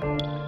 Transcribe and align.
Bye. 0.00 0.39